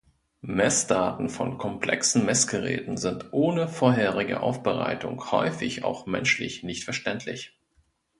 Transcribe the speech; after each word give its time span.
Messdaten 0.41 1.29
von 1.29 1.59
komplexen 1.59 2.25
Messgeräten 2.25 2.97
sind 2.97 3.31
ohne 3.33 3.67
vorherige 3.67 4.39
Aufbereitung 4.39 5.29
häufig 5.29 5.83
auch 5.83 6.07
menschlich 6.07 6.63
nicht 6.63 6.85
verständlich. 6.85 7.55